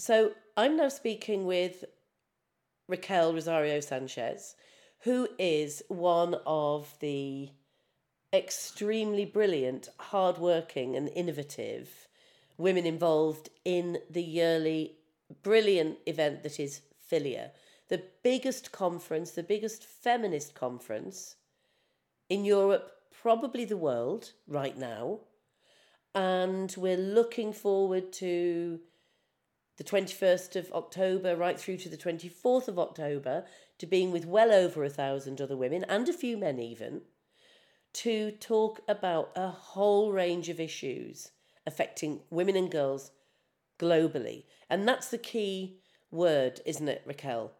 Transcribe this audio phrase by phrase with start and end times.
[0.00, 1.84] So I'm now speaking with
[2.88, 4.56] Raquel Rosario Sanchez,
[5.00, 7.50] who is one of the
[8.32, 12.08] extremely brilliant, hardworking, and innovative
[12.56, 14.96] women involved in the yearly
[15.42, 17.50] brilliant event that is Filia,
[17.88, 21.36] the biggest conference, the biggest feminist conference
[22.30, 22.90] in Europe,
[23.20, 25.20] probably the world right now.
[26.14, 28.80] And we're looking forward to
[29.80, 33.46] the 21st of October right through to the 24th of October
[33.78, 37.00] to being with well over a thousand other women and a few men even
[37.94, 41.30] to talk about a whole range of issues
[41.66, 43.12] affecting women and girls
[43.78, 44.44] globally.
[44.68, 45.78] And that's the key
[46.10, 47.52] word, isn't it, Raquel?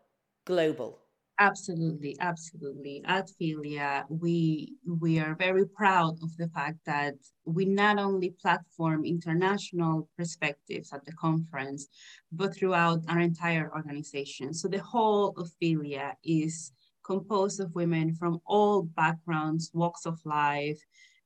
[0.44, 0.98] Global.
[1.40, 3.02] Absolutely, absolutely.
[3.06, 7.14] At Filia, we we are very proud of the fact that
[7.46, 11.88] we not only platform international perspectives at the conference,
[12.30, 14.52] but throughout our entire organization.
[14.52, 16.72] So the whole of Filia is
[17.06, 20.80] composed of women from all backgrounds, walks of life,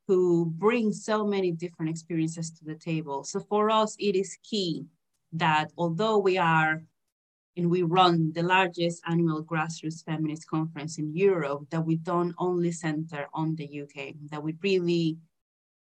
[0.07, 3.25] who bring so many different experiences to the table.
[3.25, 4.87] So for us, it is key
[5.33, 6.85] that although we are
[7.57, 12.73] and we run the largest annual grassroots feminist conference in Europe, that we don't only
[12.73, 15.19] center on the UK, that we really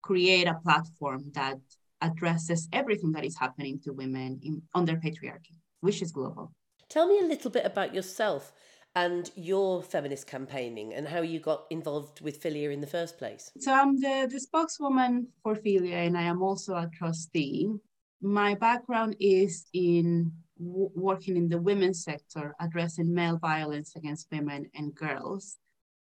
[0.03, 1.59] create a platform that
[2.01, 6.53] addresses everything that is happening to women in, under patriarchy, which is global.
[6.89, 8.53] Tell me a little bit about yourself
[8.95, 13.51] and your feminist campaigning and how you got involved with Filia in the first place.
[13.59, 17.73] So I'm the, the spokeswoman for Filia and I am also a trustee.
[18.21, 20.33] My background is in
[20.63, 25.59] working in the women's sector, addressing male violence against women and girls.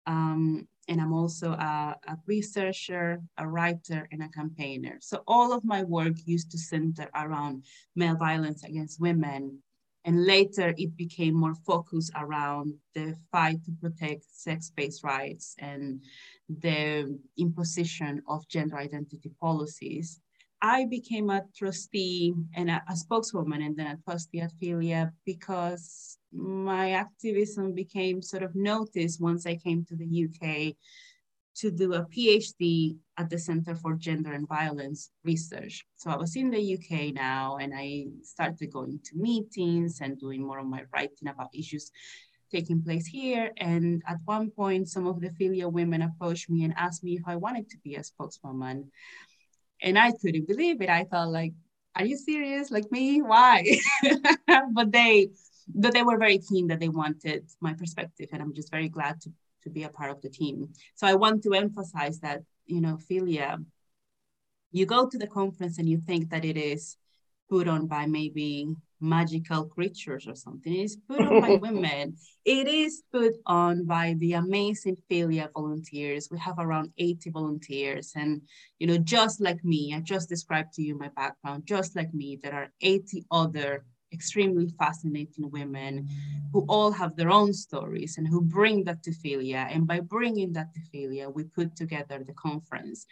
[0.07, 4.97] Um, and I'm also a, a, researcher, a writer, and a campaigner.
[4.99, 9.61] So all of my work used to center around male violence against women
[10.03, 16.03] and later it became more focused around the fight to protect sex-based rights and
[16.49, 20.19] the imposition of gender identity policies.
[20.61, 26.17] I became a trustee and a, a spokeswoman and then a trustee at Filia because
[26.31, 30.75] my activism became sort of noticed once I came to the UK
[31.53, 35.85] to do a PhD at the Center for Gender and Violence Research.
[35.97, 40.45] So I was in the UK now and I started going to meetings and doing
[40.45, 41.91] more of my writing about issues
[42.51, 43.51] taking place here.
[43.57, 47.23] And at one point, some of the Filia women approached me and asked me if
[47.25, 48.91] I wanted to be a spokeswoman.
[49.81, 50.89] And I couldn't believe it.
[50.89, 51.53] I felt like,
[51.95, 52.71] are you serious?
[52.71, 53.21] Like me?
[53.21, 53.79] Why?
[54.73, 55.29] but they
[55.73, 58.29] but they were very keen that they wanted my perspective.
[58.31, 59.31] And I'm just very glad to
[59.63, 60.69] to be a part of the team.
[60.95, 63.59] So I want to emphasize that, you know, Filia,
[64.71, 66.97] you go to the conference and you think that it is
[67.49, 70.73] put on by maybe magical creatures or something.
[70.73, 72.15] It is put on by women.
[72.45, 76.29] It is put on by the amazing Filia volunteers.
[76.31, 78.13] We have around 80 volunteers.
[78.15, 78.41] And,
[78.79, 82.39] you know, just like me, I just described to you my background, just like me,
[82.41, 86.07] there are 80 other extremely fascinating women
[86.51, 89.67] who all have their own stories and who bring that to Filia.
[89.69, 93.05] And by bringing that to Filia, we put together the conference.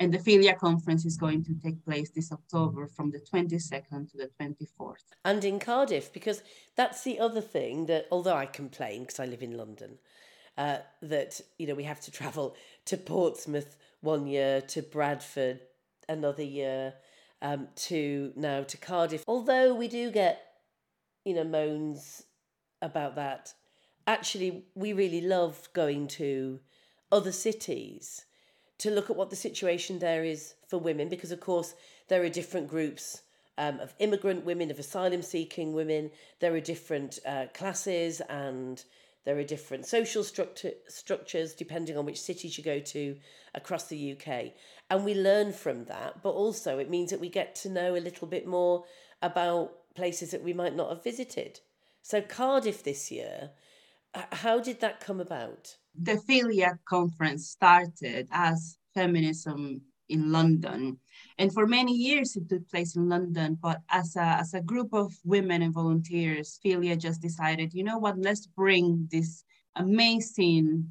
[0.00, 4.16] And the Filia conference is going to take place this October from the 22nd to
[4.16, 5.04] the 24th.
[5.24, 6.42] And in Cardiff, because
[6.74, 9.98] that's the other thing that, although I complain because I live in London,
[10.58, 12.56] uh, that, you know, we have to travel
[12.86, 15.60] to Portsmouth one year, to Bradford
[16.08, 16.94] another year,
[17.40, 19.24] um, to now to Cardiff.
[19.28, 20.42] Although we do get,
[21.24, 22.24] you know, moans
[22.82, 23.54] about that,
[24.06, 26.60] actually we really love going to
[27.12, 28.24] other cities
[28.84, 31.74] to look at what the situation there is for women because of course
[32.08, 33.22] there are different groups
[33.56, 38.84] um, of immigrant women of asylum seeking women there are different uh, classes and
[39.24, 43.16] there are different social structure, structures depending on which cities you go to
[43.54, 44.52] across the UK.
[44.90, 48.04] And we learn from that, but also it means that we get to know a
[48.06, 48.84] little bit more
[49.22, 51.60] about places that we might not have visited.
[52.02, 53.52] So, Cardiff this year,
[54.32, 55.76] how did that come about?
[55.98, 60.98] The Filia conference started as feminism in London.
[61.38, 64.92] And for many years it took place in London, but as a, as a group
[64.92, 69.44] of women and volunteers, Filia just decided, you know what, let's bring this
[69.76, 70.90] amazing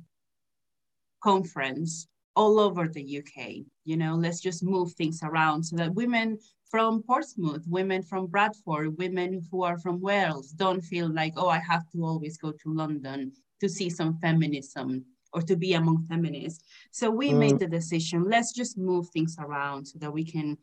[1.22, 3.64] conference all over the UK.
[3.86, 6.40] You know, let's just move things around so that women
[6.70, 11.60] from Portsmouth, women from Bradford, women who are from Wales don't feel like, oh, I
[11.60, 16.64] have to always go to London to see some feminism or to be among feminists.
[16.92, 17.40] So we mm.
[17.40, 20.58] made the decision, let's just move things around so that we can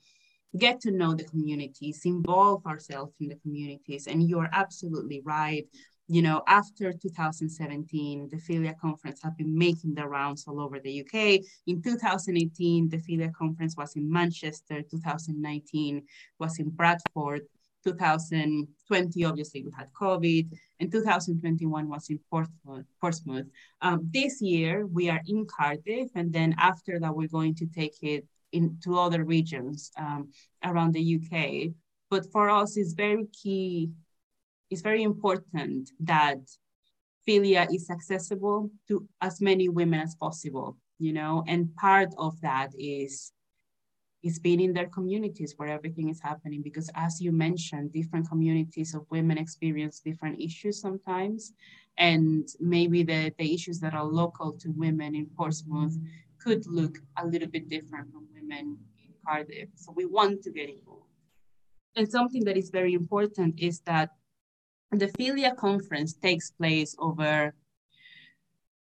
[0.59, 4.07] get to know the communities, involve ourselves in the communities.
[4.07, 5.67] And you're absolutely right.
[6.09, 11.01] You know, after 2017, the Filia Conference have been making the rounds all over the
[11.03, 11.45] UK.
[11.69, 14.83] In 2018, the Filia Conference was in Manchester.
[14.83, 16.03] 2019
[16.41, 17.43] was in Bradford.
[17.85, 20.49] 2020, obviously, we had COVID,
[20.81, 22.87] and 2021 was in Portsmouth.
[23.01, 23.47] Portsmouth.
[23.81, 27.97] Um, this year, we are in Cardiff, and then after that, we're going to take
[28.03, 30.31] it into other regions um,
[30.65, 31.73] around the UK.
[32.11, 33.91] But for us, it's very key,
[34.71, 36.39] it's very important that
[37.25, 42.71] filia is accessible to as many women as possible, you know, and part of that
[42.77, 43.33] is
[44.23, 48.95] is being in their communities where everything is happening because as you mentioned different communities
[48.95, 51.55] of women experience different issues sometimes
[51.97, 55.97] and maybe the, the issues that are local to women in portsmouth
[56.43, 59.69] could look a little bit different from women in Cardiff.
[59.75, 61.05] So we want to get involved.
[61.97, 64.11] And something that is very important is that
[64.93, 67.55] the Filia conference takes place over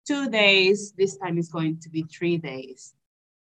[0.07, 0.93] two days.
[0.97, 2.93] This time is going to be three days.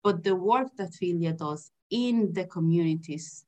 [0.04, 3.46] But the work that Filia does in the communities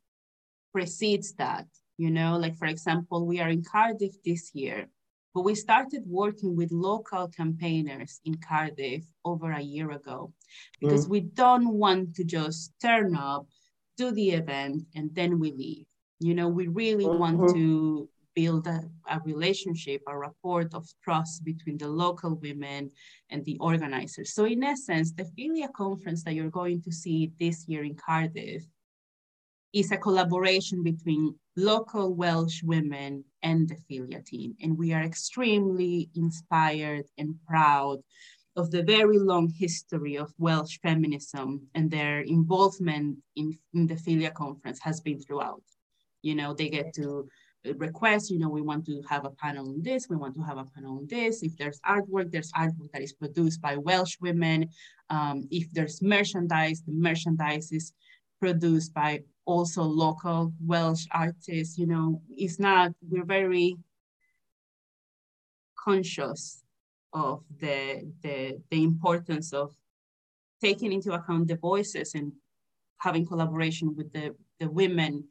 [0.74, 1.68] precedes that.
[1.98, 4.88] You know, like for example, we are in Cardiff this year
[5.38, 10.34] but we started working with local campaigners in Cardiff over a year ago
[10.82, 11.12] because mm.
[11.12, 13.46] we don't want to just turn up,
[13.98, 15.86] do the event, and then we leave.
[16.20, 17.20] You know, we really mm-hmm.
[17.20, 18.80] want to build a,
[19.10, 22.92] a, relationship, a rapport of trust between the local women
[23.32, 24.36] and the organizers.
[24.36, 28.64] So in essence, the Filia conference that you're going to see this year in Cardiff
[29.74, 34.56] is a collaboration between local Welsh women and the Filia team.
[34.62, 37.98] And we are extremely inspired and proud
[38.56, 44.30] of the very long history of Welsh feminism and their involvement in, in the Filia
[44.30, 45.64] conference has been throughout.
[46.22, 47.28] You know, they get to
[47.74, 50.58] request, you know, we want to have a panel on this, we want to have
[50.58, 51.44] a panel on this.
[51.44, 54.70] If there's artwork, there's artwork that is produced by Welsh women.
[55.10, 57.94] Um, if there's merchandise, the merchandise is
[58.40, 63.78] produced by also local Welsh artists, you know, it's not, we're very
[65.78, 66.64] conscious
[67.14, 69.74] of the, the, the importance of
[70.62, 72.34] taking into account the voices and
[72.98, 75.24] having collaboration with the, the women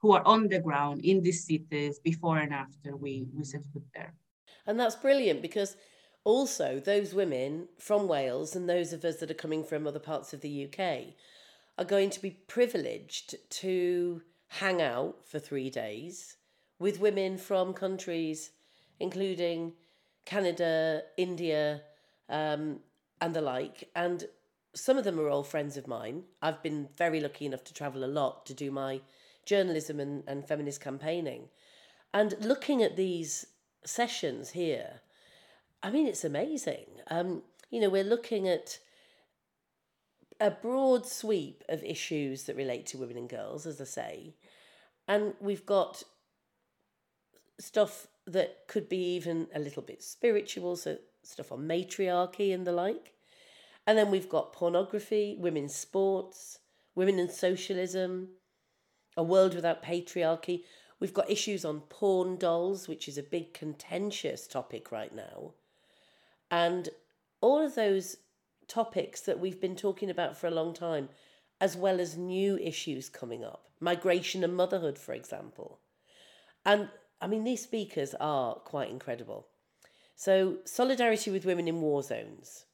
[0.00, 3.84] who are on the ground in these cities before and after we, we set foot
[3.94, 4.14] there.
[4.66, 5.76] And that's brilliant because
[6.24, 10.32] also those women from Wales and those of us that are coming from other parts
[10.32, 11.14] of the UK
[11.78, 16.36] are going to be privileged to hang out for three days
[16.78, 18.50] with women from countries
[19.00, 19.72] including
[20.26, 21.80] Canada, India,
[22.28, 22.80] um,
[23.20, 23.88] and the like.
[23.96, 24.26] And
[24.74, 26.24] some of them are all friends of mine.
[26.40, 29.00] I've been very lucky enough to travel a lot to do my
[29.44, 31.48] journalism and, and feminist campaigning.
[32.12, 33.46] And looking at these
[33.84, 35.00] sessions here,
[35.82, 36.86] I mean, it's amazing.
[37.08, 38.78] Um, you know, we're looking at
[40.40, 44.34] a broad sweep of issues that relate to women and girls, as I say.
[45.06, 46.02] And we've got
[47.58, 52.72] stuff that could be even a little bit spiritual, so stuff on matriarchy and the
[52.72, 53.14] like.
[53.86, 56.58] And then we've got pornography, women's sports,
[56.94, 58.28] women and socialism,
[59.16, 60.62] a world without patriarchy.
[60.98, 65.52] We've got issues on porn dolls, which is a big contentious topic right now.
[66.50, 66.88] And
[67.40, 68.18] all of those
[68.68, 71.08] topics that we've been talking about for a long time,
[71.60, 75.80] as well as new issues coming up migration and motherhood, for example.
[76.64, 79.48] And I mean, these speakers are quite incredible.
[80.14, 82.66] So, solidarity with women in war zones,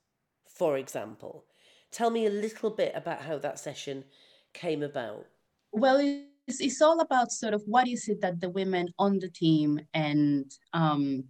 [0.44, 1.44] for example.
[1.92, 4.04] Tell me a little bit about how that session
[4.52, 5.26] came about.
[5.72, 5.98] Well,
[6.46, 9.80] it's, it's all about sort of what is it that the women on the team
[9.94, 11.24] and um,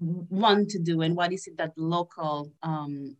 [0.00, 3.16] want to do, and what is it that local um,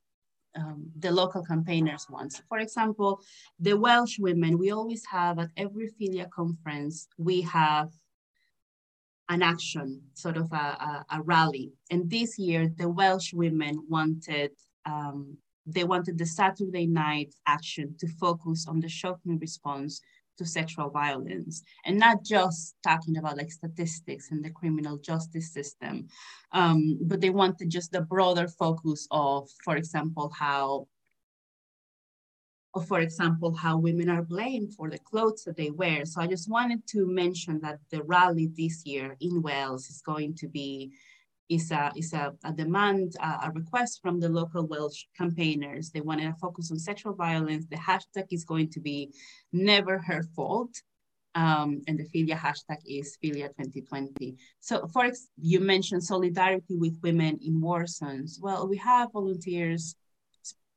[0.56, 2.40] um, the local campaigners want.
[2.48, 3.20] For example,
[3.58, 7.90] the Welsh women, we always have at every Filia conference, we have
[9.28, 11.72] an action, sort of a, a, a rally.
[11.90, 14.52] And this year, the Welsh women wanted,
[14.86, 20.00] um, they wanted the Saturday night action to focus on the shocking response
[20.38, 26.08] to sexual violence and not just talking about like statistics and the criminal justice system.
[26.52, 30.88] Um, but they wanted just the broader focus of for example how
[32.88, 36.04] for example how women are blamed for the clothes that they wear.
[36.04, 40.34] So i just wanted to mention that the rally this year in wales is going
[40.36, 40.92] to be
[41.48, 45.90] is a is a, a demand, a, a, request from the local Welsh campaigners.
[45.90, 47.66] They wanted to focus on sexual violence.
[47.66, 49.12] The hashtag is going to be
[49.52, 50.74] never her fault.
[51.36, 54.36] Um, and the Filia hashtag is Filia 2020.
[54.60, 58.38] So for you mentioned solidarity with women in war zones.
[58.40, 59.96] Well, we have volunteers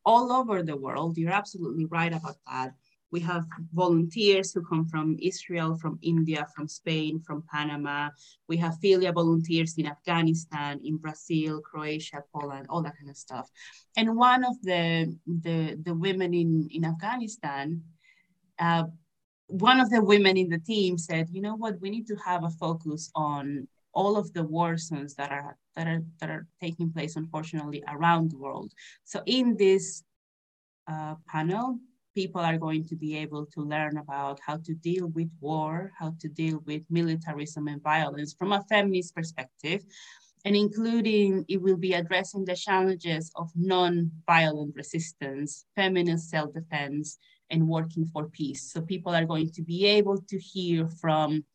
[0.04, 1.18] all over the world.
[1.18, 2.72] You're absolutely right about that.
[3.12, 8.10] We have volunteers who come from Israel, from India, from Spain, from Panama.
[8.48, 13.50] We have Filia volunteers in Afghanistan, in Brazil, Croatia, Poland, all that kind of stuff.
[13.96, 17.82] And one of the, the, the women in, in Afghanistan,
[18.60, 18.84] uh,
[19.48, 22.44] one of the women in the team said, you know what, we need to have
[22.44, 26.92] a focus on all of the war zones that are that are that are taking
[26.92, 28.72] place unfortunately around the world.
[29.06, 30.04] So in this
[30.88, 31.80] uh, panel,
[32.18, 36.12] people are going to be able to learn about how to deal with war, how
[36.20, 39.86] to deal with militarism and violence from a feminist perspective,
[40.44, 47.20] and including it will be addressing the challenges of non-violent resistance, feminist self-defense,
[47.52, 48.64] and working for peace.
[48.72, 51.46] So people are going to be able to hear from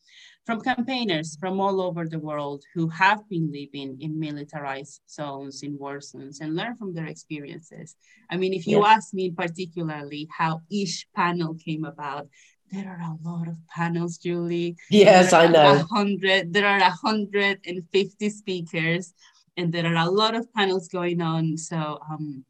[0.45, 5.79] from campaigners from all over the world who have been living in militarized zones, in
[5.79, 7.95] war zones, and learn from their experiences.
[8.31, 8.95] I mean, if you yeah.
[8.95, 12.29] ask me particularly how each panel came about,
[12.73, 14.77] there are a lot of panels, Julie.
[14.91, 15.85] Yes, I know.
[15.91, 16.53] hundred.
[16.53, 19.13] There are hundred and fifty speakers,
[19.57, 21.59] and there are a lot of panels going on.
[21.59, 22.45] So um,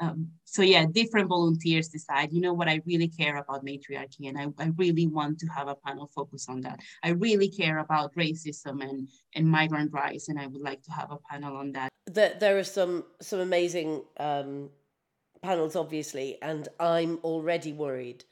[0.00, 4.36] um, so yeah, different volunteers decide, you know what, I really care about matriarchy and
[4.36, 6.80] I, I really want to have a panel focus on that.
[7.04, 11.12] I really care about racism and, and migrant rights and I would like to have
[11.12, 11.88] a panel on that.
[12.08, 14.70] There, there are some, some amazing um,
[15.40, 18.24] panels, obviously, and I'm already worried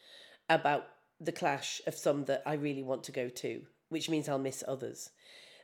[0.48, 0.88] about
[1.20, 4.64] the clash of some that I really want to go to, which means I'll miss
[4.66, 5.10] others.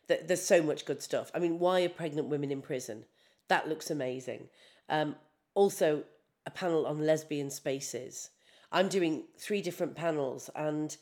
[0.07, 1.33] There's so much good stuff.
[1.35, 3.07] I mean, why are pregnant women in prison?
[3.49, 4.51] That looks amazing.
[4.89, 5.17] Um,
[5.55, 6.05] also
[6.47, 8.31] a panel on lesbian spaces.
[8.71, 10.97] I'm doing three different panels and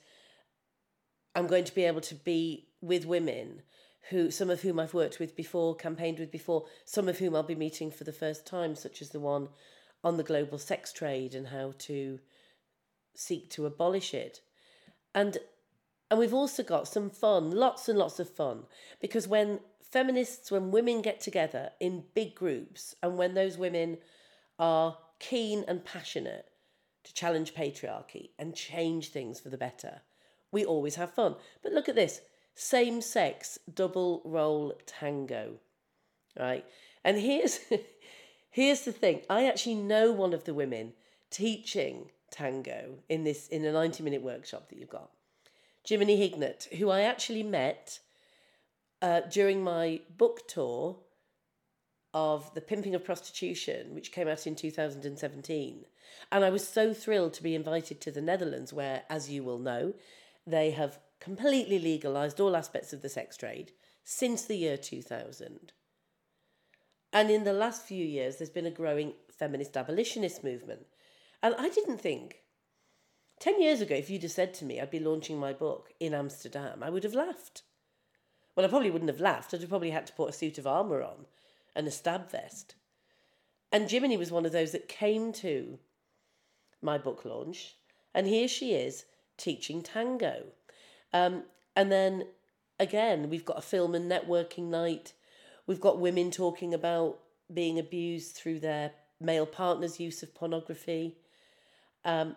[1.34, 3.62] I'm going to be able to be with women
[4.10, 7.42] who some of whom I've worked with before, campaigned with before, some of whom I'll
[7.42, 9.48] be meeting for the first time, such as the one
[10.02, 12.18] on the global sex trade and how to
[13.14, 14.40] seek to abolish it.
[15.14, 15.38] And
[16.10, 18.64] and we've also got some fun, lots and lots of fun,
[19.00, 23.98] because when feminists, when women get together in big groups, and when those women
[24.58, 26.46] are keen and passionate
[27.04, 30.02] to challenge patriarchy and change things for the better,
[30.50, 31.36] we always have fun.
[31.62, 32.20] But look at this
[32.54, 35.54] same sex double role tango,
[36.38, 36.66] right?
[37.04, 37.60] And here's
[38.50, 40.92] here's the thing I actually know one of the women
[41.30, 45.10] teaching tango in this in a 90 minute workshop that you've got
[45.86, 48.00] jiminy hignett who i actually met
[49.02, 50.96] uh, during my book tour
[52.14, 55.84] of The Pimping of Prostitution, which came out in 2017.
[56.30, 59.58] And I was so thrilled to be invited to the Netherlands, where, as you will
[59.58, 59.94] know,
[60.46, 63.72] they have completely legalised all aspects of the sex trade
[64.04, 65.72] since the year 2000.
[67.12, 70.86] And in the last few years, there's been a growing feminist abolitionist movement.
[71.42, 72.36] And I didn't think,
[73.40, 76.14] 10 years ago, if you'd have said to me I'd be launching my book in
[76.14, 77.62] Amsterdam, I would have laughed.
[78.54, 79.52] Well, I probably wouldn't have laughed.
[79.52, 81.26] I'd have probably had to put a suit of armour on
[81.74, 82.74] and a stab vest.
[83.70, 85.78] And Jiminy was one of those that came to
[86.82, 87.76] my book launch,
[88.14, 89.04] and here she is
[89.36, 90.44] teaching tango.
[91.12, 92.26] Um, and then
[92.78, 95.14] again, we've got a film and networking night.
[95.66, 97.18] We've got women talking about
[97.52, 101.16] being abused through their male partner's use of pornography.
[102.04, 102.36] Um,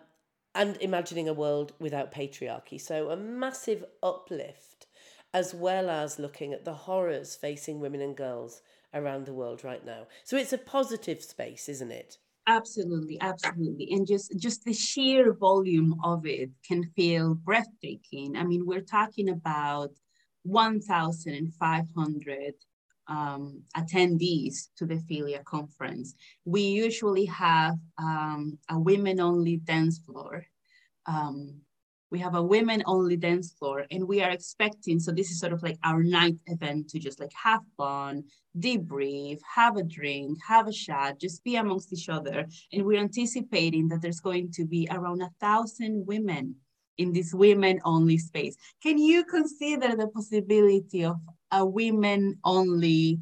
[0.56, 2.80] and imagining a world without patriarchy.
[2.80, 4.86] So, a massive uplift,
[5.32, 8.62] as well as looking at the horrors facing women and girls
[8.96, 10.06] around the world right now.
[10.24, 12.18] So it's a positive space, isn't it?
[12.48, 13.88] Absolutely, absolutely.
[13.90, 18.36] And just just the sheer volume of it can feel breathtaking.
[18.36, 19.90] I mean, we're talking about
[20.44, 22.54] 1,500
[23.08, 26.14] um, attendees to the Filia conference.
[26.44, 30.46] We usually have um, a women only dance floor.
[31.06, 31.62] Um,
[32.10, 35.52] we have a women only dance floor and we are expecting so this is sort
[35.52, 38.22] of like our night event to just like have fun
[38.58, 42.46] debrief have a drink have a shot just be amongst each other.
[42.72, 46.56] And we're anticipating that there's going to be around a thousand women
[46.98, 48.56] in this women only space.
[48.82, 51.16] Can you consider the possibility of
[51.50, 53.20] a women only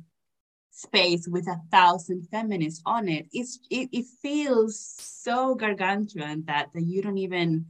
[0.71, 3.27] space with a thousand feminists on it?
[3.33, 7.67] It's it, it feels so gargantuan that, that you don't even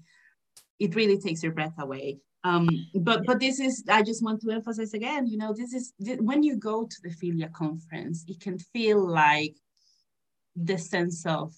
[0.78, 2.19] it really takes your breath away.
[2.45, 2.69] Um,
[3.00, 6.43] but but this is I just want to emphasize again, you know, this is when
[6.43, 9.57] you go to the Filia conference, it can feel like
[10.54, 11.54] the sense of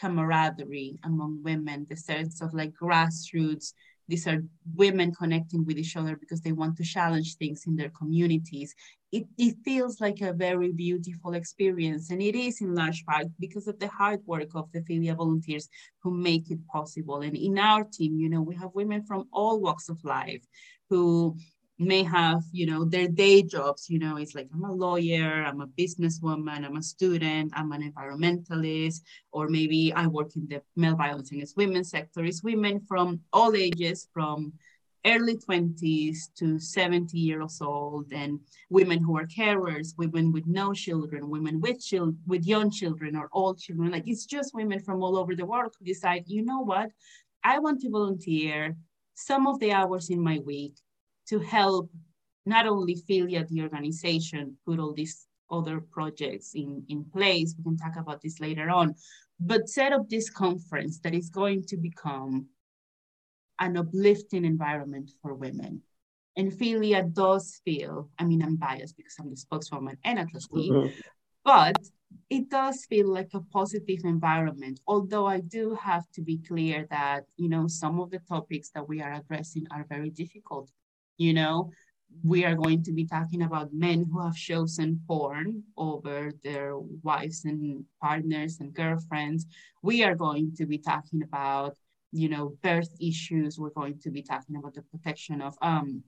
[0.00, 3.74] camaraderie among women, the sense of like grassroots.
[4.10, 4.42] These are
[4.74, 8.74] women connecting with each other because they want to challenge things in their communities.
[9.12, 13.68] It, it feels like a very beautiful experience, and it is in large part because
[13.68, 15.68] of the hard work of the Filia volunteers
[16.02, 17.20] who make it possible.
[17.20, 20.44] And in our team, you know, we have women from all walks of life
[20.88, 21.36] who
[21.80, 25.62] may have you know their day jobs you know it's like i'm a lawyer i'm
[25.62, 29.00] a businesswoman i'm a student i'm an environmentalist
[29.32, 32.24] or maybe i work in the male violence against women sector.
[32.24, 34.52] It's women from all ages from
[35.06, 41.30] early 20s to 70 years old and women who are carers women with no children
[41.30, 43.90] women with children with young children or old children.
[43.90, 46.90] Like it's just women from all over the world who decide you know what?
[47.42, 48.76] I want to volunteer
[49.14, 50.74] some of the hours in my week
[51.30, 51.90] to help
[52.46, 57.54] not only Filia, the organization, put all these other projects in, in place.
[57.56, 58.94] We can talk about this later on,
[59.38, 62.46] but set up this conference that is going to become
[63.58, 65.82] an uplifting environment for women.
[66.36, 70.70] And Filia does feel, I mean, I'm biased because I'm the spokeswoman and a trustee,
[70.70, 70.98] mm-hmm.
[71.44, 71.76] but
[72.30, 74.80] it does feel like a positive environment.
[74.86, 78.88] Although I do have to be clear that, you know, some of the topics that
[78.88, 80.70] we are addressing are very difficult
[81.20, 81.70] you know
[82.24, 87.44] we are going to be talking about men who have chosen porn over their wives
[87.44, 89.46] and partners and girlfriends.
[89.82, 91.76] We are going to be talking about
[92.12, 93.58] you know birth issues.
[93.58, 96.02] We're going to be talking about the protection of um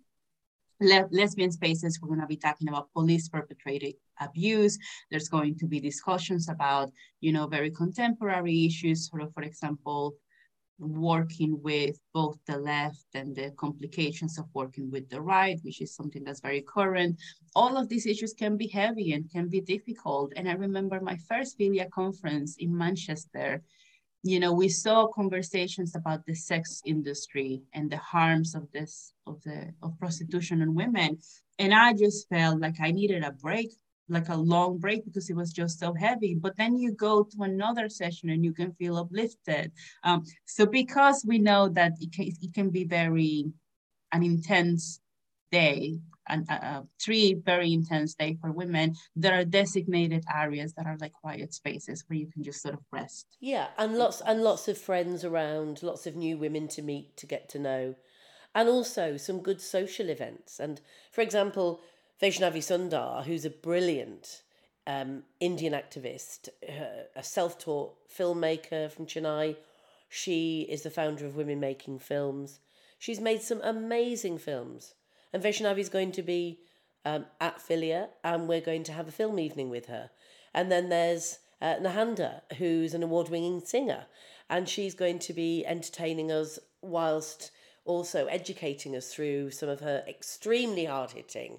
[0.80, 1.98] le- lesbian spaces.
[2.00, 4.78] We're going to be talking about police perpetrated abuse.
[5.10, 6.90] There's going to be discussions about
[7.20, 9.08] you know very contemporary issues.
[9.08, 10.14] Sort of for example
[10.82, 15.94] working with both the left and the complications of working with the right, which is
[15.94, 17.18] something that's very current.
[17.54, 20.32] All of these issues can be heavy and can be difficult.
[20.36, 23.62] And I remember my first Filia conference in Manchester.
[24.24, 29.42] You know, we saw conversations about the sex industry and the harms of this of
[29.42, 31.18] the of prostitution on women.
[31.58, 33.72] And I just felt like I needed a break
[34.12, 36.34] like a long break because it was just so heavy.
[36.34, 39.72] But then you go to another session and you can feel uplifted.
[40.04, 43.46] Um, so because we know that it can, it can be very
[44.12, 45.00] an intense
[45.50, 45.98] day,
[46.28, 51.12] and uh, three very intense day for women, there are designated areas that are like
[51.12, 53.26] quiet spaces where you can just sort of rest.
[53.40, 57.26] Yeah, and lots and lots of friends around, lots of new women to meet to
[57.26, 57.96] get to know,
[58.54, 60.60] and also some good social events.
[60.60, 61.80] And for example,
[62.22, 64.42] Vaishnavi Sundar, who's a brilliant
[64.86, 69.56] um, Indian activist, uh, a self taught filmmaker from Chennai.
[70.08, 72.60] She is the founder of Women Making Films.
[72.96, 74.94] She's made some amazing films.
[75.32, 76.60] And Vaishnavi is going to be
[77.04, 80.10] um, at Filia, and we're going to have a film evening with her.
[80.54, 84.06] And then there's uh, Nahanda, who's an award winning singer,
[84.48, 87.50] and she's going to be entertaining us whilst
[87.84, 91.58] also educating us through some of her extremely hard hitting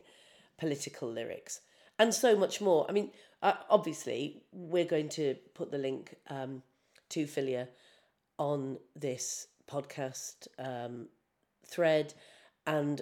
[0.58, 1.62] political lyrics,
[2.00, 2.86] and so much more.
[2.90, 3.12] I mean,
[3.42, 6.64] uh, obviously, we're going to put the link um,
[7.10, 7.68] to Filia
[8.38, 11.08] on this podcast um,
[11.66, 12.14] thread,
[12.66, 13.02] and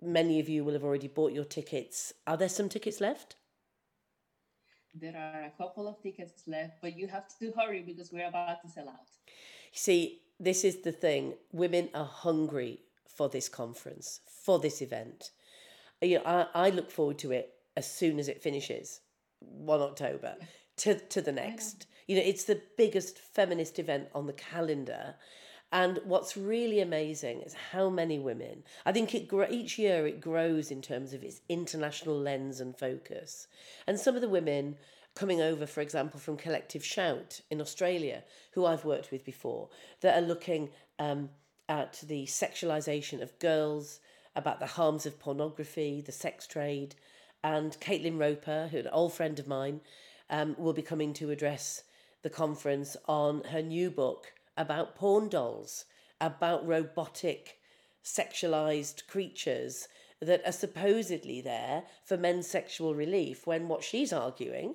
[0.00, 2.12] many of you will have already bought your tickets.
[2.26, 3.36] Are there some tickets left?
[4.94, 8.62] There are a couple of tickets left, but you have to hurry because we're about
[8.62, 9.06] to sell out.
[9.72, 11.34] See, this is the thing.
[11.52, 15.30] Women are hungry for this conference, for this event
[16.00, 19.00] you know, I, I look forward to it as soon as it finishes,
[19.40, 20.36] one October,
[20.78, 21.86] to to the next.
[22.06, 25.14] You know, it's the biggest feminist event on the calendar.
[25.72, 28.64] And what's really amazing is how many women.
[28.84, 33.46] I think it each year it grows in terms of its international lens and focus.
[33.86, 34.76] And some of the women
[35.14, 39.68] coming over, for example, from Collective Shout in Australia, who I've worked with before,
[40.00, 41.30] that are looking um,
[41.68, 44.00] at the sexualization of girls,
[44.34, 46.94] about the harms of pornography, the sex trade,
[47.42, 49.80] and Caitlin Roper, who's an old friend of mine,
[50.28, 51.82] um, will be coming to address
[52.22, 55.86] the conference on her new book about porn dolls,
[56.20, 57.58] about robotic,
[58.04, 59.88] sexualized creatures
[60.20, 63.46] that are supposedly there for men's sexual relief.
[63.46, 64.74] When what she's arguing,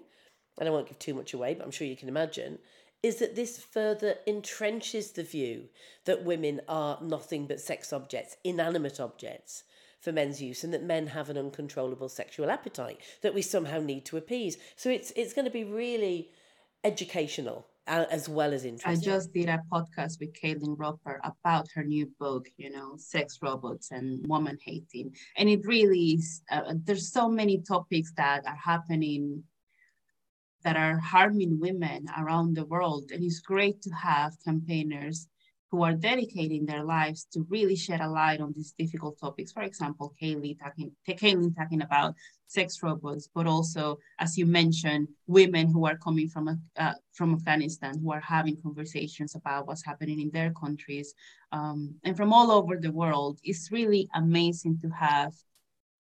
[0.58, 2.60] and I won't give too much away, but I'm sure you can imagine,
[3.06, 5.66] is that this further entrenches the view
[6.06, 9.64] that women are nothing but sex objects, inanimate objects
[10.02, 14.06] for men's use, and that men have an uncontrollable sexual appetite that we somehow need
[14.06, 14.58] to appease.
[14.76, 16.32] So it's it's going to be really
[16.84, 19.12] educational as well as interesting.
[19.12, 23.38] I just did a podcast with Caitlin Roper about her new book, you know, sex
[23.44, 26.42] robots and woman hating, and it really is.
[26.50, 29.44] Uh, there's so many topics that are happening
[30.66, 35.28] that are harming women around the world, and it's great to have campaigners
[35.70, 39.52] who are dedicating their lives to really shed a light on these difficult topics.
[39.52, 42.16] For example, Kaylee talking, Kaylee talking about
[42.48, 48.00] sex robots, but also, as you mentioned, women who are coming from uh, from Afghanistan
[48.02, 51.14] who are having conversations about what's happening in their countries
[51.52, 53.40] um, and from all over the world.
[53.44, 55.34] It's really amazing to have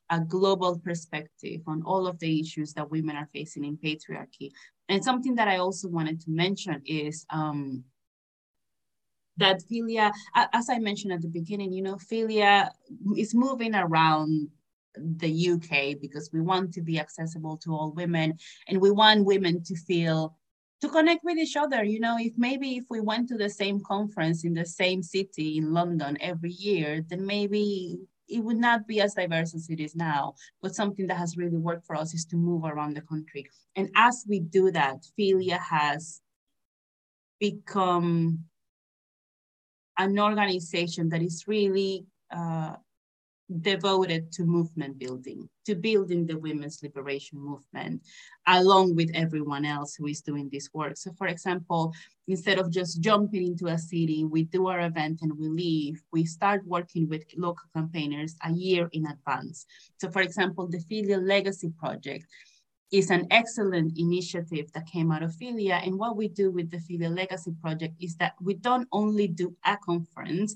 [0.09, 4.51] a global perspective on all of the issues that women are facing in patriarchy.
[4.89, 7.83] And something that I also wanted to mention is um,
[9.37, 12.71] that Filia, as I mentioned at the beginning, you know, Filia
[13.17, 14.49] is moving around
[14.97, 18.37] the UK because we want to be accessible to all women
[18.67, 20.37] and we want women to feel
[20.81, 23.81] to connect with each other you know if maybe if we went to the same
[23.81, 29.01] conference in the same city in london every year then maybe it would not be
[29.01, 32.25] as diverse as it is now but something that has really worked for us is
[32.25, 33.45] to move around the country.
[33.75, 36.21] And as we do that filia has
[37.39, 38.45] become
[39.97, 42.75] an organization that is really uh,
[43.61, 48.01] devoted to movement building, to building the women's liberation movement,
[48.47, 50.97] along with everyone else who is doing this work.
[50.97, 51.93] So, for example,
[52.27, 56.25] instead of just jumping into a city, we do our event and we leave, we
[56.25, 59.65] start working with local campaigners a year in advance.
[59.99, 62.25] So, for example, the Filia Legacy Project
[62.91, 65.81] is an excellent initiative that came out of Filia.
[65.83, 69.55] And what we do with the Filia Legacy Project is that we don't only do
[69.65, 70.55] a conference,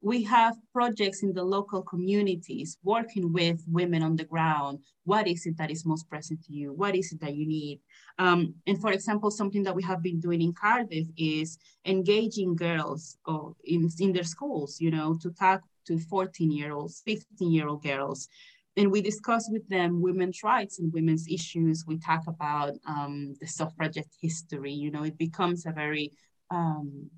[0.00, 4.78] we have projects in the local communities working with women on the ground.
[5.04, 6.72] What is it that is most present to you?
[6.72, 7.80] What is it that you need?
[8.18, 13.18] Um, and for example, something that we have been doing in Cardiff is engaging girls
[13.64, 17.82] in, in their schools, you know, to talk to 14 year olds, 15 year old
[17.82, 18.28] girls
[18.76, 21.84] and we discuss with them women's rights and women's issues.
[21.86, 24.72] We talk about um, the suffragette history.
[24.72, 26.12] You know, it becomes a very
[26.50, 27.10] um,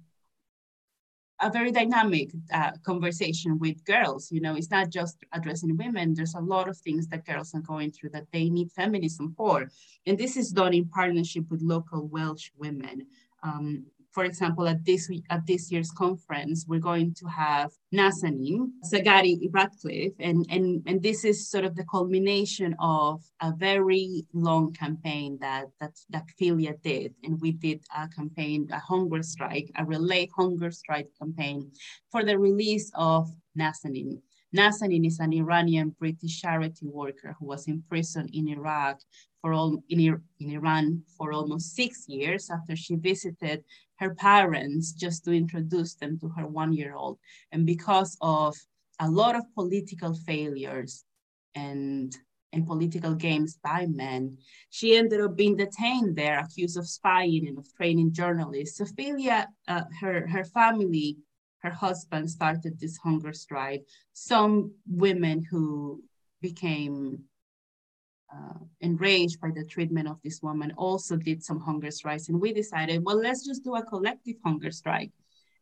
[1.40, 4.30] a very dynamic uh, conversation with girls.
[4.32, 6.14] You know, it's not just addressing women.
[6.14, 9.70] There's a lot of things that girls are going through that they need feminism for,
[10.06, 13.06] and this is done in partnership with local Welsh women.
[13.42, 19.38] Um, for example, at this at this year's conference, we're going to have Nazanin Zaghari
[19.52, 25.38] Ratcliffe, and, and, and this is sort of the culmination of a very long campaign
[25.40, 27.14] that, that, that Filia did.
[27.22, 31.70] And we did a campaign, a hunger strike, a relay hunger strike campaign
[32.10, 34.20] for the release of Nazanin.
[34.56, 38.98] Nazanin is an Iranian British charity worker who was in prison in Iraq
[39.42, 40.00] for all in,
[40.40, 43.62] in Iran for almost six years after she visited
[43.98, 47.18] her parents just to introduce them to her one-year-old.
[47.52, 48.56] And because of
[49.00, 51.04] a lot of political failures
[51.54, 52.16] and
[52.54, 54.38] and political games by men.
[54.70, 58.78] She ended up being detained there, accused of spying and of training journalists.
[58.78, 61.18] Sophia, uh, her, her family
[61.60, 63.84] her husband started this hunger strike.
[64.12, 66.02] Some women who
[66.40, 67.24] became
[68.32, 72.28] uh, enraged by the treatment of this woman also did some hunger strikes.
[72.28, 75.10] And we decided, well, let's just do a collective hunger strike.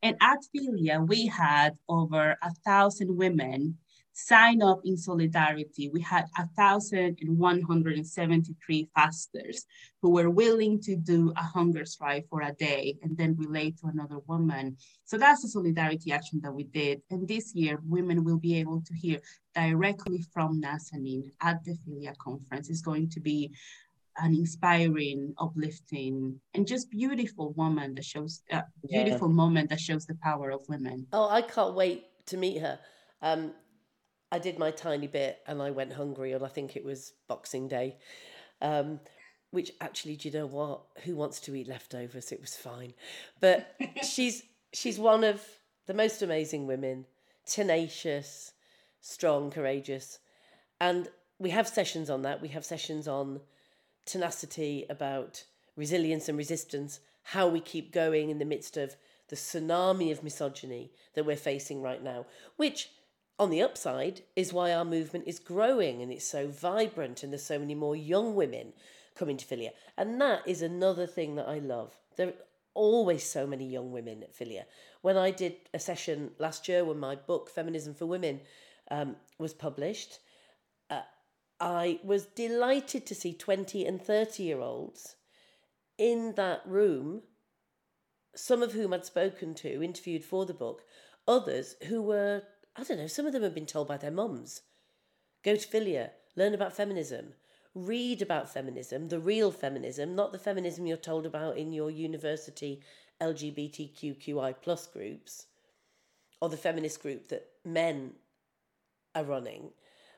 [0.02, 3.78] And at Filia, we had over a thousand women
[4.16, 5.88] sign up in solidarity.
[5.92, 9.66] We had 1,173 fasters
[10.00, 13.88] who were willing to do a hunger strike for a day and then relate to
[13.88, 14.78] another woman.
[15.04, 17.02] So that's a solidarity action that we did.
[17.10, 19.20] And this year, women will be able to hear
[19.54, 22.70] directly from Nazanin at the Filia conference.
[22.70, 23.52] It's going to be
[24.16, 29.34] an inspiring, uplifting, and just beautiful woman that shows a uh, beautiful yeah.
[29.34, 31.06] moment that shows the power of women.
[31.12, 32.78] Oh, I can't wait to meet her.
[33.20, 33.52] Um,
[34.32, 37.68] I did my tiny bit and I went hungry on I think it was Boxing
[37.68, 37.96] Day.
[38.60, 39.00] Um,
[39.50, 40.82] which actually, do you know what?
[41.04, 42.32] Who wants to eat leftovers?
[42.32, 42.94] It was fine.
[43.40, 45.42] But she's she's one of
[45.86, 47.06] the most amazing women,
[47.46, 48.52] tenacious,
[49.00, 50.18] strong, courageous.
[50.80, 51.08] And
[51.38, 52.42] we have sessions on that.
[52.42, 53.40] We have sessions on
[54.04, 55.44] tenacity, about
[55.76, 58.96] resilience and resistance, how we keep going in the midst of
[59.28, 62.90] the tsunami of misogyny that we're facing right now, which
[63.38, 67.44] on the upside is why our movement is growing and it's so vibrant and there's
[67.44, 68.72] so many more young women
[69.14, 69.72] coming to Filia.
[69.96, 71.94] And that is another thing that I love.
[72.16, 72.34] There are
[72.74, 74.66] always so many young women at Filia.
[75.02, 78.40] When I did a session last year when my book, Feminism for Women,
[78.90, 80.18] um, was published,
[80.90, 81.02] uh,
[81.60, 85.16] I was delighted to see 20 and 30 year olds
[85.98, 87.22] in that room
[88.36, 90.84] some of whom I'd spoken to, interviewed for the book,
[91.26, 92.42] others who were,
[92.78, 94.62] I don't know, some of them have been told by their mums
[95.42, 97.34] go to Filia, learn about feminism,
[97.74, 102.80] read about feminism, the real feminism, not the feminism you're told about in your university
[103.20, 105.46] LGBTQI plus groups
[106.40, 108.12] or the feminist group that men
[109.14, 109.70] are running,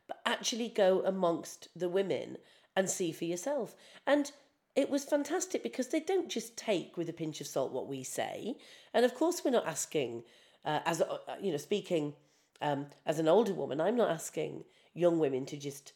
[0.07, 2.39] but actually go amongst the women
[2.75, 3.77] and see for yourself.
[4.07, 4.33] And
[4.75, 8.03] it was fantastic because they don't just take with a pinch of salt what we
[8.03, 8.57] say.
[8.95, 10.25] And of course, we're not asking,
[10.65, 12.15] uh, as uh, you know, speaking
[12.61, 15.93] um, as an older woman, I'm not asking young women to just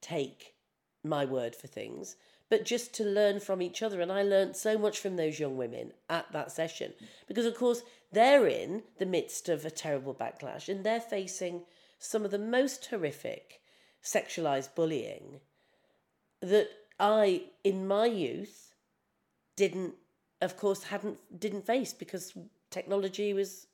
[0.00, 0.54] take
[1.04, 2.16] my word for things,
[2.48, 4.00] but just to learn from each other.
[4.00, 6.92] And I learned so much from those young women at that session
[7.26, 11.62] because, of course, they're in the midst of a terrible backlash and they're facing
[11.98, 13.60] some of the most horrific
[14.02, 15.40] sexualized bullying
[16.40, 16.68] that
[17.00, 18.74] I, in my youth,
[19.56, 19.94] didn't,
[20.40, 22.36] of course, hadn't didn't face because
[22.70, 23.66] technology was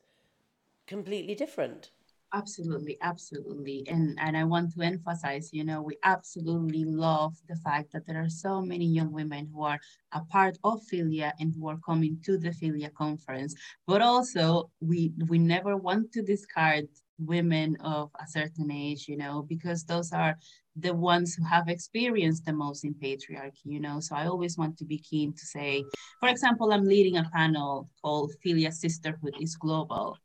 [0.86, 1.90] completely different.
[2.34, 3.84] Absolutely, absolutely.
[3.88, 8.22] And and I want to emphasize, you know, we absolutely love the fact that there
[8.22, 9.78] are so many young women who are
[10.12, 13.54] a part of Filia and who are coming to the Filia conference.
[13.86, 16.84] But also we we never want to discard
[17.18, 20.36] women of a certain age, you know, because those are
[20.74, 24.00] the ones who have experienced the most in patriarchy, you know.
[24.00, 25.84] So I always want to be keen to say,
[26.18, 30.16] for example, I'm leading a panel called Filia Sisterhood is Global.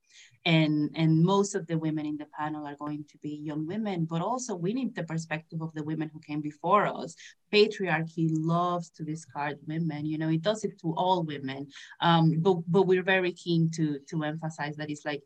[0.45, 4.06] And, and most of the women in the panel are going to be young women,
[4.06, 7.15] but also we need the perspective of the women who came before us.
[7.54, 11.67] Patriarchy loves to discard women, you know, it does it to all women.
[12.02, 15.23] Um, but but we're very keen to to emphasize that it's like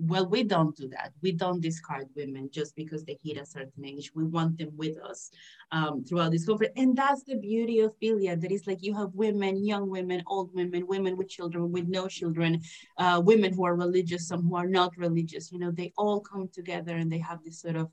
[0.00, 1.12] well, we don't do that.
[1.22, 4.10] We don't discard women just because they hit a certain age.
[4.14, 5.30] We want them with us
[5.70, 6.72] um, throughout this conference.
[6.76, 10.52] And that's the beauty of Filia, that is like you have women, young women, old
[10.54, 12.60] women, women with children, with no children,
[12.98, 15.52] uh, women who are religious, some who are not religious.
[15.52, 17.90] You know, they all come together and they have this sort of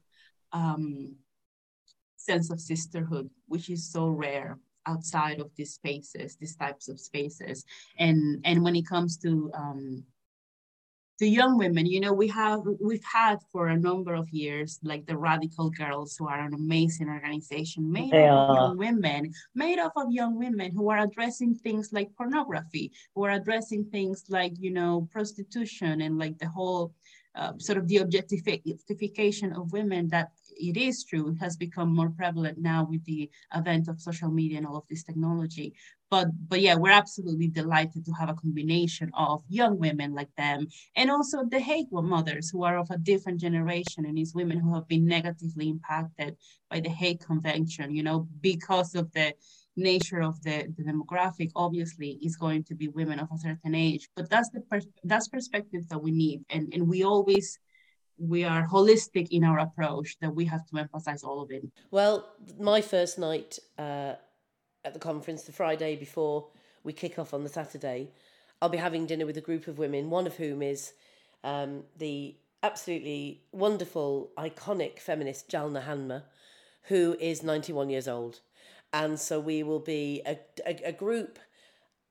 [0.54, 1.16] um,
[2.18, 7.66] sense of sisterhood, which is so rare outside of these spaces, these types of spaces.
[8.00, 10.04] And, and when it comes to um,
[11.22, 15.06] to young women, you know, we have we've had for a number of years like
[15.06, 19.78] the Radical Girls, who are an amazing organization made they up of young women, made
[19.78, 24.54] up of young women who are addressing things like pornography, who are addressing things like
[24.60, 26.92] you know prostitution and like the whole
[27.36, 30.32] uh, sort of the objectification of women that
[30.62, 34.58] it is true it has become more prevalent now with the advent of social media
[34.58, 35.74] and all of this technology.
[36.10, 40.68] But but yeah we're absolutely delighted to have a combination of young women like them
[40.96, 44.76] and also the Hague mothers who are of a different generation and these women who
[44.76, 46.36] have been negatively impacted
[46.70, 49.34] by the Hague convention you know because of the
[49.76, 54.10] nature of the, the demographic obviously is going to be women of a certain age.
[54.16, 54.62] But that's the
[55.04, 57.60] that's perspective that we need and and we always
[58.18, 61.64] we are holistic in our approach that we have to emphasize all of it.
[61.92, 64.14] Well my first night uh,
[64.84, 66.48] at the conference the friday before
[66.84, 68.10] we kick off on the saturday
[68.60, 70.94] i'll be having dinner with a group of women one of whom is
[71.44, 76.24] um, the absolutely wonderful iconic feminist jalna hanmer
[76.84, 78.40] who is 91 years old.
[78.94, 81.40] And so we will be a, a, a group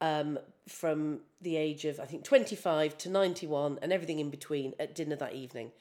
[0.00, 0.38] um,
[0.70, 5.16] from the age of I think 25 to 91 and everything in between at dinner
[5.16, 5.72] that evening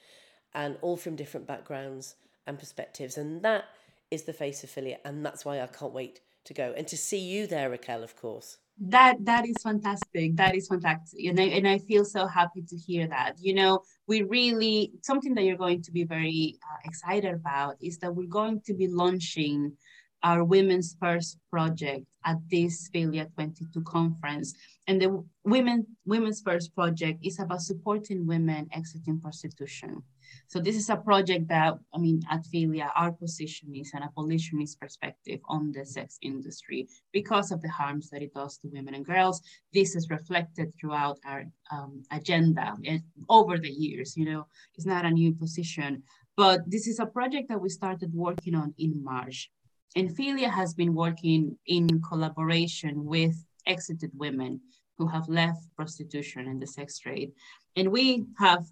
[0.52, 3.16] and all from different backgrounds and perspectives.
[3.16, 3.64] And that
[4.10, 6.96] is the face of Filia and that's why I can't wait to go and to
[6.96, 8.58] see you there Raquel of course.
[8.82, 10.36] That that is fantastic.
[10.36, 11.24] That is fantastic.
[11.26, 13.36] And I, and I feel so happy to hear that.
[13.38, 17.98] You know we really something that you're going to be very uh, excited about is
[17.98, 19.76] that we're going to be launching
[20.22, 24.54] our Women's First project at this Filia 22 conference.
[24.86, 30.02] And the Women, Women's First project is about supporting women exiting prostitution.
[30.46, 34.80] So this is a project that, I mean, at Filia, our position is an abolitionist
[34.80, 39.04] perspective on the sex industry because of the harms that it does to women and
[39.04, 39.42] girls.
[39.72, 45.04] This is reflected throughout our um, agenda and over the years, you know, it's not
[45.04, 46.02] a new position.
[46.36, 49.50] But this is a project that we started working on in March
[49.96, 50.16] and
[50.50, 54.60] has been working in collaboration with exited women
[54.98, 57.32] who have left prostitution and the sex trade.
[57.76, 58.66] And we have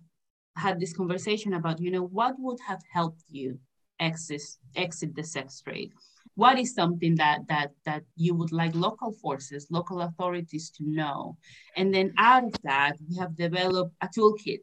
[0.57, 3.59] had this conversation about, you know, what would have helped you
[3.99, 4.43] exit,
[4.77, 5.93] exit the sex trade?
[6.35, 11.37] What is something that that that you would like local forces, local authorities to know?
[11.77, 14.61] And then out of that, we have developed a toolkit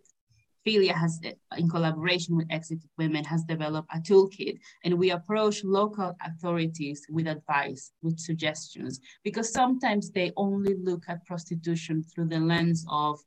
[0.66, 1.22] Filia has,
[1.58, 7.28] in collaboration with Exited Women, has developed a toolkit, and we approach local authorities with
[7.28, 13.20] advice, with suggestions, because sometimes they only look at prostitution through the lens of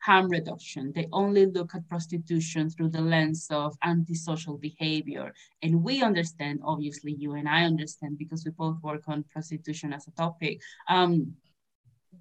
[0.00, 0.92] harm reduction.
[0.94, 5.32] They only look at prostitution through the lens of antisocial behavior.
[5.62, 10.08] And we understand, obviously, you and I understand, because we both work on prostitution as
[10.08, 10.60] a topic.
[10.88, 11.34] Um,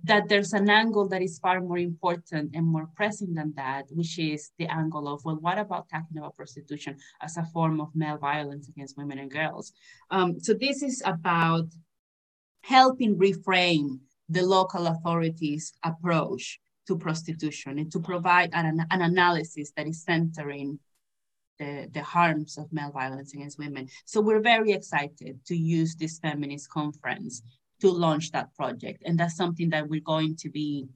[0.04, 4.18] that there's an angle that is far more important and more pressing than that, which
[4.18, 8.18] is the angle of, well, what about talking about prostitution as a form of male
[8.18, 9.74] violence against women and girls?
[10.10, 11.66] Um, so this is about
[12.62, 19.88] helping reframe the local authorities' approach to prostitution and to provide an, an analysis that
[19.88, 20.80] is centering
[21.60, 23.88] the, the harms of male violence against women.
[24.06, 27.44] So we're very excited to use this feminist conference
[27.82, 29.04] to launch that project.
[29.06, 30.88] And that's something that we're going to be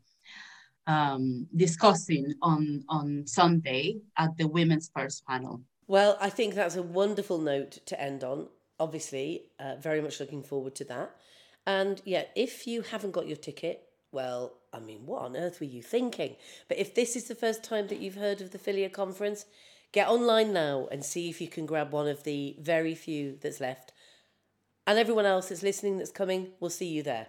[0.87, 5.61] um, discussing on, on Sunday at the Women's First panel.
[5.87, 8.47] Well, I think that's a wonderful note to end on.
[8.79, 11.15] Obviously, uh, very much looking forward to that.
[11.65, 15.65] And yeah, if you haven't got your ticket, well, I mean, what on earth were
[15.65, 16.35] you thinking?
[16.67, 19.45] But if this is the first time that you've heard of the Filia conference,
[19.91, 23.61] get online now and see if you can grab one of the very few that's
[23.61, 23.92] left
[24.85, 27.27] and everyone else that's listening that's coming, we'll see you there.